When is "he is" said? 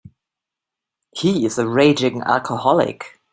1.15-1.59